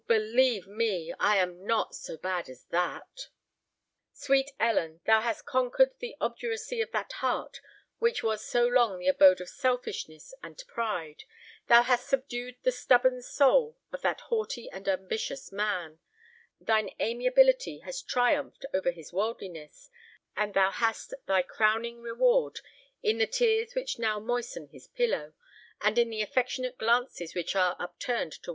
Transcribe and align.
believe 0.07 0.65
me—I 0.65 1.35
am 1.37 1.63
not 1.67 1.93
so 1.93 2.17
bad 2.17 2.49
as 2.49 2.63
that!" 2.71 3.27
Sweet 4.11 4.49
Ellen, 4.59 4.99
thou 5.05 5.21
hast 5.21 5.45
conquered 5.45 5.91
the 5.99 6.15
obduracy 6.19 6.81
of 6.81 6.89
that 6.91 7.11
heart 7.11 7.61
which 7.99 8.23
was 8.23 8.43
so 8.43 8.65
long 8.65 8.97
the 8.97 9.07
abode 9.09 9.39
of 9.39 9.47
selfishness 9.47 10.33
and 10.41 10.57
pride;—thou 10.67 11.83
hast 11.83 12.07
subdued 12.09 12.55
the 12.63 12.71
stubborn 12.71 13.21
soul 13.21 13.77
of 13.91 14.01
that 14.01 14.21
haughty 14.21 14.67
and 14.71 14.87
ambitious 14.87 15.51
man:—thine 15.51 16.89
amiability 16.99 17.77
has 17.85 18.01
triumphed 18.01 18.65
over 18.73 18.89
his 18.89 19.13
worldliness;—and 19.13 20.55
thou 20.55 20.71
hast 20.71 21.13
thy 21.27 21.43
crowning 21.43 22.01
reward 22.01 22.61
in 23.03 23.19
the 23.19 23.27
tears 23.27 23.75
which 23.75 23.99
now 23.99 24.19
moisten 24.19 24.65
his 24.69 24.87
pillow, 24.87 25.33
and 25.79 25.99
in 25.99 26.09
the 26.09 26.23
affectionate 26.23 26.79
glances 26.79 27.35
which 27.35 27.55
are 27.55 27.75
upturned 27.79 28.31
towards 28.31 28.39
thee! 28.41 28.49